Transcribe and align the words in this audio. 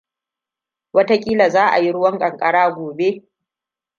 Wata 0.93 1.17
kila 1.17 1.49
za 1.49 1.67
a 1.71 1.77
yi 1.79 1.91
ruwan 1.91 2.19
kankara 2.19 2.63
goɓe. 2.75 3.07